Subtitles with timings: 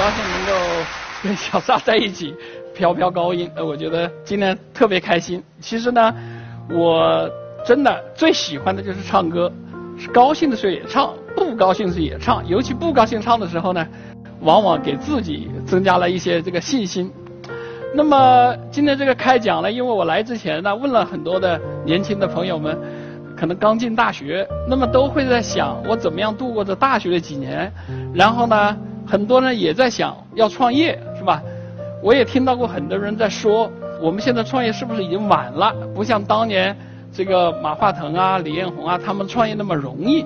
[0.00, 0.52] 高兴能够
[1.22, 2.34] 跟小撒在一起
[2.74, 5.42] 飘飘高音，呃，我觉得今天特别开心。
[5.60, 6.14] 其实呢，
[6.70, 7.30] 我
[7.66, 9.52] 真的最喜欢的就是唱歌，
[9.98, 12.42] 是高兴的时候也唱，不高兴时也唱。
[12.48, 13.86] 尤其不高兴唱的时候呢，
[14.40, 17.12] 往往给自己增加了一些这个信心。
[17.94, 22.74] 那么今天这个开讲呢，因为我来之前呢，问了很多的年轻的朋友们，
[23.36, 27.70] 可能刚进大学，那么都会在想我怎么样度过这大学的几年，
[28.14, 28.74] 然后呢。
[29.10, 31.42] 很多人也在想要创业，是吧？
[32.00, 33.68] 我也听到过很多人在说，
[34.00, 35.74] 我们现在创业是不是已经晚了？
[35.92, 36.76] 不像当年
[37.12, 40.24] 这个马化腾啊、李彦宏啊他们创业那么容易，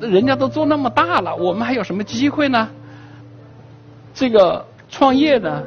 [0.00, 2.68] 人家都做那么大了，我们还有什么机会呢？
[4.12, 5.62] 这个创业呢，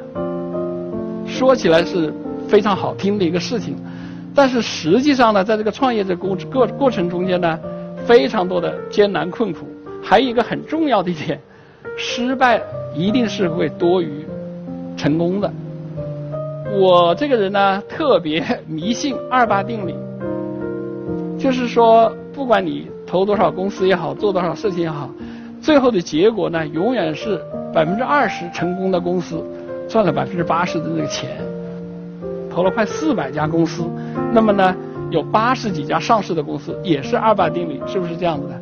[1.26, 2.12] 说起来是
[2.46, 3.74] 非常好听的一个事情，
[4.34, 7.58] 但是实际上呢，在这个创业的过过过程中间呢，
[8.04, 9.66] 非常多的艰难困苦，
[10.02, 11.40] 还有一个很重要的一点。
[11.96, 12.60] 失败
[12.94, 14.24] 一定是会多于
[14.96, 15.50] 成功的。
[16.72, 19.94] 我这个人呢，特别迷信 二八定理，
[21.38, 25.10] 就是说，不管你投多少公司也好，做多少事情也好，
[25.60, 27.40] 最后的结果呢，永远是
[27.72, 29.44] 百分之二十成功的公司
[29.88, 31.30] 赚了百分之八十的那个钱。
[32.48, 33.84] 投了快四百家公司，
[34.32, 34.74] 那么呢，
[35.10, 38.60] 有八十几家上市的公司也是二八定理，是不是这样子的？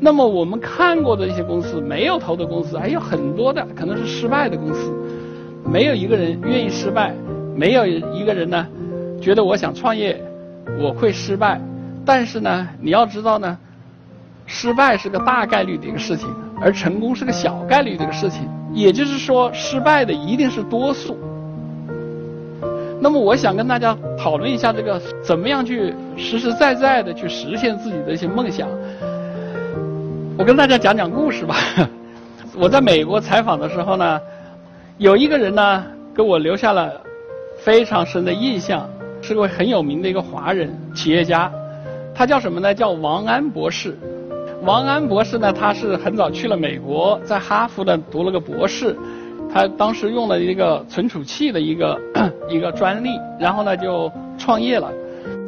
[0.00, 4.92] 那么我们看过的一些公司，没有投的公司，还有很多的可能是失败的公司。
[5.64, 7.12] 没有一个人愿意失败，
[7.54, 8.66] 没有一个人呢
[9.20, 10.22] 觉得我想创业
[10.80, 11.60] 我会失败。
[12.06, 13.58] 但是呢，你要知道呢，
[14.46, 16.28] 失败是个大概率的一个事情，
[16.60, 18.48] 而成功是个小概率的一个事情。
[18.72, 21.18] 也就是说，失败的一定是多数。
[23.00, 28.68] 那么我想跟大家讨论一下这个怎么样去实实在在的去实现自己的一些梦想。
[30.38, 31.56] 我跟大家讲讲故事吧。
[32.56, 34.20] 我在美国采访的时候呢，
[34.96, 36.92] 有一个人呢给我留下了
[37.58, 38.88] 非常深的印象，
[39.20, 41.50] 是个很有名的一个华人企业家。
[42.14, 42.72] 他叫什么呢？
[42.72, 43.98] 叫王安博士。
[44.62, 48.96] 王安博士呢，他是很早去了美国，在哈佛呢读了个博士。
[49.52, 52.00] 他当时用了一个存储器的一个
[52.48, 53.10] 一个专利，
[53.40, 54.88] 然后呢就创业了。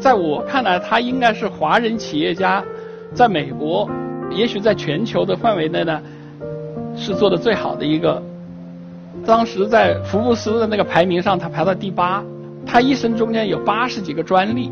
[0.01, 2.61] 在我看来，他应该是华人企业家
[3.15, 3.89] 在美国。
[4.31, 6.01] 也许在全球的范围内呢，
[6.97, 8.23] 是做的最好的一个。
[9.27, 12.23] 当时在福布斯的那个排名上，他排到第八。
[12.67, 14.71] 他一生中间有八十几个专利。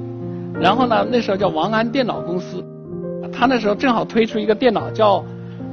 [0.60, 2.64] 然后呢，那时候叫王安电脑公司，
[3.32, 5.24] 他那时候正好推出一个电脑叫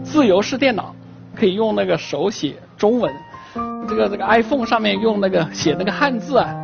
[0.03, 0.95] 自由式电脑，
[1.35, 3.13] 可以用那个手写中文。
[3.87, 6.55] 这个这个 iPhone 上面用那个写那个汉字啊，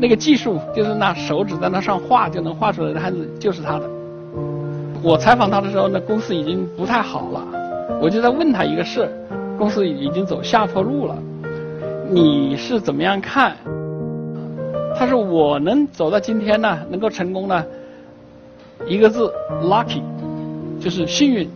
[0.00, 3.99] 那个技术就是拿手指在那上画就能画出来的汉字，就是他的。
[5.02, 7.42] 我采访他的时候呢，公司已经不太好了，
[8.02, 9.10] 我就在问他一个事
[9.56, 11.16] 公司已经走下坡路了，
[12.10, 13.56] 你是怎么样看？
[14.94, 17.64] 他说我能走到今天呢，能够成功呢，
[18.86, 20.02] 一个字 lucky，
[20.78, 21.48] 就是幸运。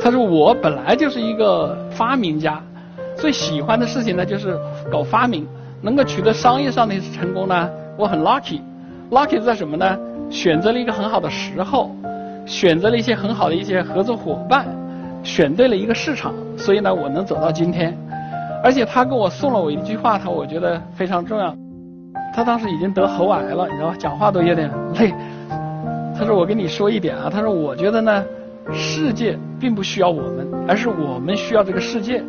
[0.00, 2.62] 他说我本来就是一个发明家，
[3.14, 4.58] 最喜欢的事情呢就是
[4.90, 5.46] 搞发明，
[5.82, 8.60] 能够取得商业上的成功呢，我很 lucky。
[9.10, 9.98] lucky 在什么呢？
[10.30, 11.94] 选择了一个很好的时候。
[12.46, 14.66] 选择了一些很好的一些合作伙伴，
[15.22, 17.96] 选对了一个市场，所以呢，我能走到今天。
[18.62, 21.54] 而且他给我送了我一句话，他我觉得非常重要。
[22.34, 23.94] 他当时已经得喉癌了，你知道？
[23.98, 25.12] 讲话都有点累。
[26.16, 28.24] 他说：“我跟你说一点啊，他说我觉得呢，
[28.72, 32.22] 世界并不需要我们，而是我们需要这个世界。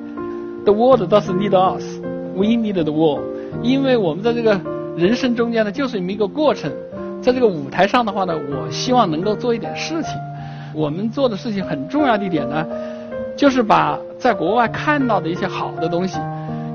[0.64, 2.00] The world doesn't need us,
[2.36, 3.24] we need the world。
[3.64, 4.60] 因为我们在这个
[4.98, 6.72] 人生中间呢，就是这么一个过程。”
[7.26, 10.14] 在这个舞台上的话呢，我希望能够做一点事情。
[10.76, 12.64] 我们做的事情很重要的一点呢，
[13.36, 16.20] 就是把在国外看到的一些好的东西，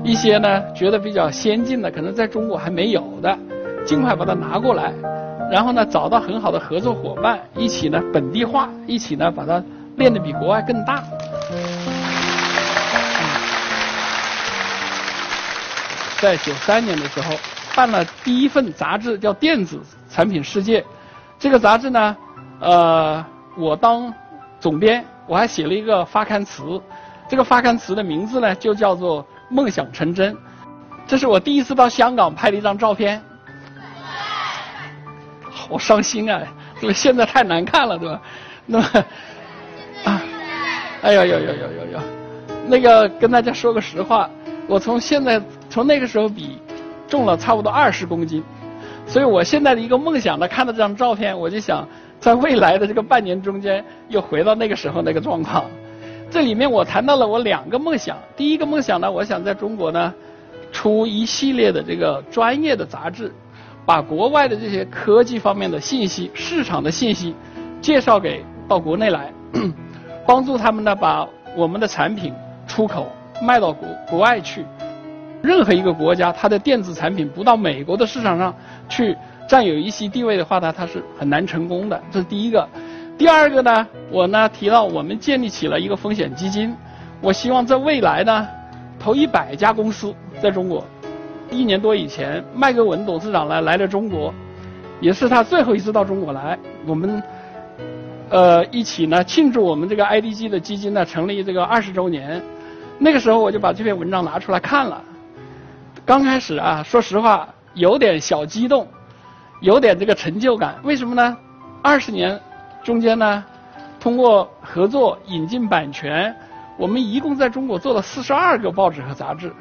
[0.03, 3.33] 一些呢觉得比较先进的，可能在中国还没有的，
[3.85, 4.91] 尽快把它拿过来，
[5.49, 9.63] 然后呢找到很好的合作伙伴，一起呢本地化，一起呢把它
[9.95, 11.01] 练得比国外更大。
[16.19, 17.33] 在九三年的时候。
[17.73, 19.79] 办了第一份杂志，叫《电子
[20.11, 20.81] 产品世界》。
[21.39, 22.17] 这个杂志呢，
[22.59, 23.25] 呃，
[23.57, 24.13] 我当
[24.59, 26.79] 总编，我还写了一个发刊词。
[27.27, 30.37] 这个发刊词的名字呢，就叫做“梦想成真”。
[31.07, 33.21] 这是我第一次到香港拍的一张照片。
[35.49, 36.41] 好伤心啊！
[36.79, 36.93] 对吧？
[36.93, 38.21] 现在太难看了，对吧？
[38.65, 38.85] 那么
[40.03, 40.21] 啊，
[41.01, 41.99] 哎呦呦呦呦呦呦！
[42.67, 44.29] 那个跟大家说个实话，
[44.67, 46.59] 我从现在从那个时候比。
[47.07, 48.41] 重了差不多二十公斤，
[49.07, 51.87] 所以我现在的一个梦想呢，看到这张照片，我就想
[52.19, 55.65] 在未来的这个半年中间又回到那个时候那个状况。
[56.29, 58.17] 这里面我谈到了我两个梦想。
[58.37, 60.13] 第一个梦想呢，我想在中国呢，
[60.71, 63.33] 出一系列的这个专业的杂志，
[63.85, 67.35] 把国外的这些科技方面的信息、市场的信息
[67.81, 69.33] 介绍给到国内来，
[70.25, 71.27] 帮助他们呢把
[71.57, 72.33] 我们的产品
[72.65, 73.11] 出口
[73.41, 74.63] 卖到国国外去。
[75.41, 78.53] 任何一个国家，它的电子产品不到美国的市场上
[78.87, 79.15] 去
[79.47, 82.01] 占有一席地位的话呢，它是很难成功的。
[82.11, 82.67] 这是第一个。
[83.17, 86.75] 第二个呢，我呢提到我们建立起了一个风险基金，
[87.21, 88.47] 我希望在未来呢，
[88.99, 90.83] 投一百家公司在中国。
[91.49, 94.33] 一年多以前，麦格文董事长来来了中国，
[94.99, 96.57] 也是他最后一次到中国来。
[96.87, 97.21] 我们
[98.29, 102.41] 呃一起呢庆祝我们这个 IDG 的基金呢成立这个二十周年。
[102.97, 105.03] 那个时候我就把这篇文章拿出来看了。
[106.11, 108.85] 刚开始啊，说实话有点小激动，
[109.61, 110.75] 有点这个成就感。
[110.83, 111.37] 为什么呢？
[111.81, 112.37] 二十年。
[112.83, 113.41] 中间呢，
[113.97, 116.35] 通过合作引进版权，
[116.77, 119.53] 我们一共在中国做了四十二个报纸和杂志，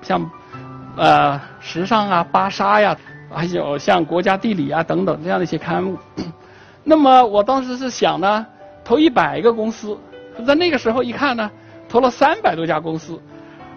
[0.00, 0.30] 像
[0.96, 2.96] 呃时尚啊、芭莎呀，
[3.30, 5.98] 还有像国家地理啊等等这样的一些刊物。
[6.82, 8.46] 那么我当时是想呢，
[8.82, 9.98] 投一百个公司，
[10.46, 11.50] 在那个时候一看呢，
[11.90, 13.20] 投了三百多家公司，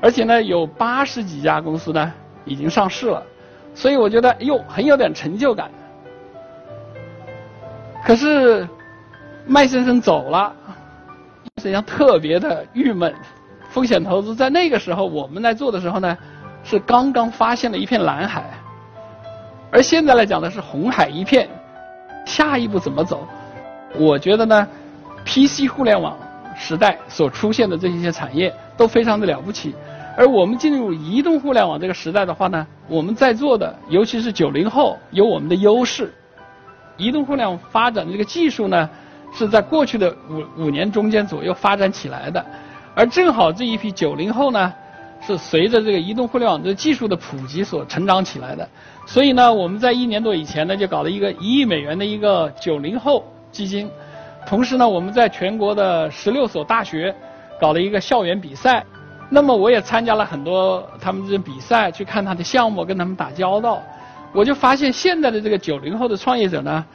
[0.03, 2.13] 而且呢有八十几家公司呢
[2.43, 3.23] 已经上市了，
[3.73, 5.71] 所以我觉得哟很有点成就感。
[8.05, 8.67] 可是。
[9.45, 10.53] 麦先生走了，
[11.57, 13.13] 实际上特别的郁闷。
[13.67, 16.17] 风险投资在那个时候我们来做的时候呢，
[16.63, 18.41] 是刚刚发现了一片蓝海，
[19.69, 21.49] 而现在来讲呢是红海一片。
[22.25, 23.27] 下一步怎么走？
[23.97, 24.65] 我觉得呢
[25.25, 26.17] ，PC 互联网
[26.55, 29.73] 时代所出现的这些产业都非常的了不起，
[30.17, 36.13] 而我们进入移动互联网这个时代的话呢，我们在座的尤其是九零后有我们的优势。
[36.97, 38.89] 移动互联网发展的这个技术呢？
[39.35, 42.45] 是在过去的五五年中间左右发展起来的，
[42.93, 44.71] 而正好这一批九零后呢，
[45.25, 48.69] 是随着这个移动互联网的技术的普及所成长起来的。
[49.07, 53.89] 所以呢，我们在一年多以前呢，就搞了一个一亿美元的一个九零后基金。
[54.45, 57.13] 同时呢，我们在全国的十六所大学
[57.59, 58.83] 搞了一个校园比赛。
[59.29, 63.81] 那么我也参加了很多他们这些比赛，去看他的项目，跟他们打交道。
[64.31, 66.85] 我就发现现在的这个九零后的创业者呢，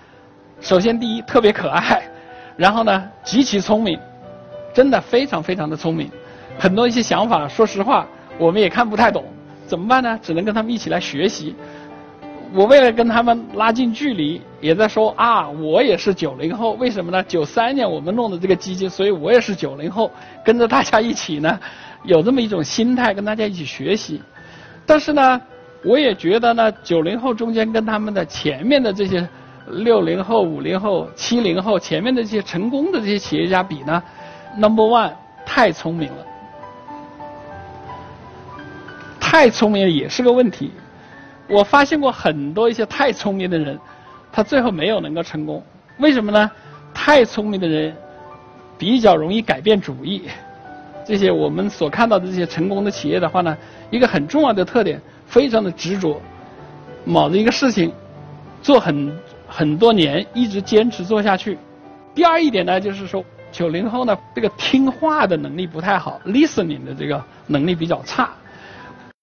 [0.61, 2.03] 首先第一特别可爱。
[2.57, 3.99] 然后呢，极其聪明，
[4.75, 6.11] 真的非常非常的聪明，
[6.59, 8.07] 很多一些想法，说实话，
[8.37, 9.25] 我们也看不太懂，
[9.67, 10.19] 怎么办呢？
[10.23, 11.55] 只能跟他们一起来学习。
[12.55, 17.23] 我为了跟他们拉近距离，也在说啊，我也是九零后，为什么呢？
[17.25, 20.11] 九三年我们弄的这个基金，所以我也是九零后，
[20.45, 21.59] 跟着大家一起呢，
[22.05, 24.21] 有这么一种心态，跟大家一起学习。
[24.87, 25.41] 但是呢，
[25.85, 29.29] 我也觉得呢，九零后中间跟他们的前面的这些。
[29.71, 34.03] 六零后、五零后、七零后，前面的这些成功的这些企业家比呢
[34.57, 35.13] ，Number One
[35.45, 36.27] 太聪明了，
[39.21, 40.71] 太聪明了也是个问题。
[41.49, 43.79] 我发现过很多一些太聪明的人，
[44.31, 45.63] 他最后没有能够成功。
[45.99, 46.51] 为什么呢？
[46.95, 47.95] 太聪明的人
[48.77, 50.29] 比较容易改变主意。
[51.05, 53.57] 这些我们所看到的这些成功的企业的话呢，
[53.91, 56.21] 一个很重要的特点，非常的执着，
[57.05, 57.93] 某一个事情
[58.63, 59.17] 做很。
[59.51, 61.57] 很多年一直坚持做下去。
[62.15, 68.29] 第二一点呢，就是说九零后呢，这个听话的能力不太好，listening 的这个能力比较差，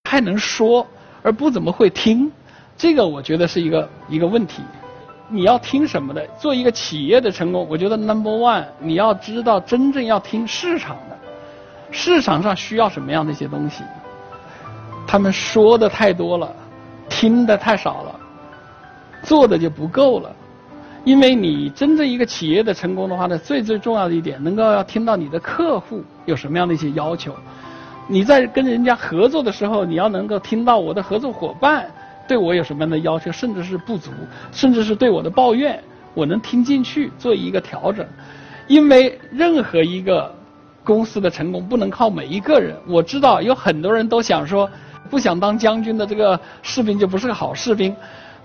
[0.09, 0.83] 还能说
[1.25, 2.31] 而不怎么会听，
[2.77, 4.61] 这个我觉得是一个一个问题。
[5.27, 6.23] 你要听什么的？
[6.39, 11.17] 做一个企业的成功，我觉得 number one，你要知道真正要听市场的，
[11.89, 13.83] 市场上需要什么样的一些东西。
[15.07, 16.55] 他们说的太多了，
[17.09, 18.19] 听的太少了。
[19.23, 20.31] 做的就不够了，
[21.03, 27.35] 因为你真正一个企业的成功的话呢，最最重要的一点，能够要听到你的客户有什么样的一些要求。
[28.07, 31.87] 你在跟人家合作的时候，你要能够听到我的合作伙伴
[32.27, 34.11] 对我有什么样的要求，甚至是不足，
[34.51, 35.81] 甚至是对我的抱怨，
[36.13, 38.05] 我能听进去做一个调整。
[38.67, 40.33] 因为任何一个
[40.83, 42.75] 公司的成功不能靠每一个人。
[42.87, 44.69] 我知道有很多人都想说，
[45.09, 47.95] 不想当将军的这个士兵就不是个好士兵。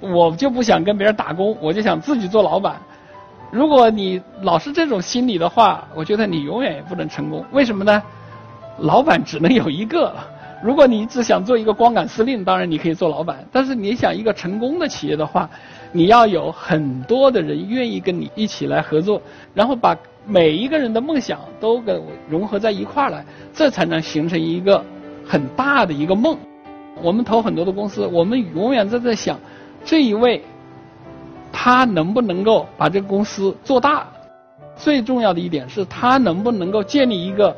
[0.01, 2.77] 我就不想跟别人打工，我就想自己做老板。
[3.51, 7.45] 如果你老是这种心理的话，我觉得你永远也不能成功。
[7.53, 8.03] 为什么呢？
[8.79, 10.15] 老板只能有一个。
[10.63, 13.43] 如果你只想做一个光杆司令，当然你可以做老板。
[13.51, 15.49] 但是你想一个成功的企业的话，
[15.91, 19.23] 你要有很多的人愿意跟你一起来合作，
[19.55, 19.97] 然后把
[20.27, 21.99] 每一个人的梦想都给
[22.29, 23.25] 融合在一块儿来，
[23.55, 24.85] 这才能形成一个
[25.27, 26.37] 很大的一个梦。
[27.03, 29.39] 我们投很多的公司，我们永远在在想。
[29.83, 30.43] 这一位，
[31.51, 34.07] 他能不能够把这个公司做大？
[34.77, 37.57] 最重要的一点是他能不能够建立一个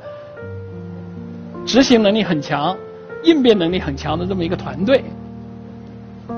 [1.64, 2.76] 执行能力很强、
[3.22, 5.02] 应变能力很强的这么一个团队。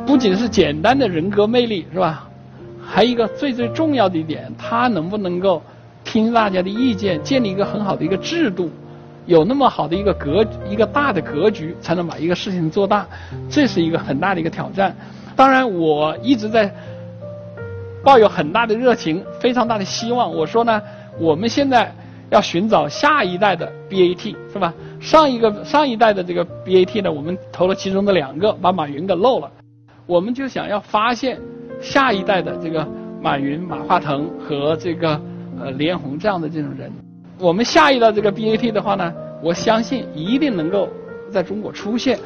[0.07, 2.28] 不仅是简单的人格魅力，是吧？
[2.87, 5.62] 还有一个最最重要的一点，他能不能够
[6.04, 8.71] 听大家的意见，建立一个很好的一个制度，
[9.25, 13.07] 有那么好的一个格一个大的格局，才能把一个事情做大，
[13.49, 14.95] 这是一个很大的一个挑战。
[15.35, 16.73] 当然，我一直在
[18.02, 20.31] 抱有很大的热情，非常大的希望。
[20.31, 20.83] 我说呢，
[21.19, 21.90] 我们现在
[22.28, 24.75] 要寻找下一代的 BAT，是吧？
[25.04, 29.50] 上一个上一代的这个 BAT 呢，我们投了其中的两个，把马云给漏了。
[30.06, 31.38] 我们就想要发现
[31.78, 32.88] 下一代的这个
[33.20, 35.20] 马云、马化腾和这个
[35.61, 36.90] 呃李彦宏这样的这种人。
[37.38, 40.88] 我们下一代这个 BAT 的话呢，我相信一定能够
[41.30, 42.18] 在中国出现。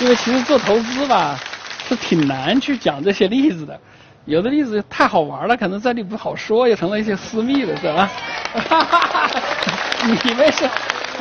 [0.00, 1.38] 因为其实做投资吧，
[1.86, 3.78] 是挺难去讲这些例子的，
[4.24, 8.10] 有的例子太好玩了，可能这里不好说，也成了一些私密的，是吧？
[10.04, 10.68] 你们，是？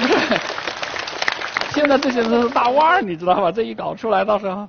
[1.73, 3.51] 现在这些都是大腕儿，你知道吧？
[3.51, 4.67] 这一搞出来，到时候，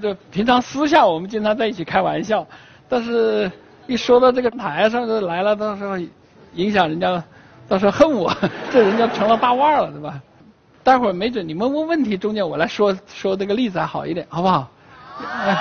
[0.00, 2.46] 这平常私下我们经常在一起开玩笑，
[2.88, 3.50] 但是
[3.86, 5.96] 一说到这个台上就来了，到时候
[6.54, 7.22] 影响人家，
[7.68, 8.34] 到时候恨我，
[8.72, 10.20] 这人家成了大腕儿了，对吧？
[10.82, 14.68] 待会儿没准你们问问题，中间我来说说这个例子还好一点，好不好？